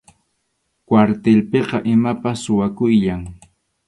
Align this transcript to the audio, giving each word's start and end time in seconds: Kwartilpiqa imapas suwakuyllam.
Kwartilpiqa 0.87 1.77
imapas 1.93 2.37
suwakuyllam. 2.43 3.21